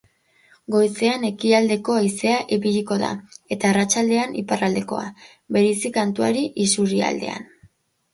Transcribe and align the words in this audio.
Goizean 0.75 1.25
ekialdeko 1.27 1.97
haizea 1.99 2.39
ibiliko 2.57 2.97
da, 3.01 3.09
eta 3.55 3.69
arratsaldean 3.73 4.33
iparraldekoa, 4.41 5.03
bereziki 5.59 5.93
kantauri 5.99 6.43
isurialdean. 6.67 7.47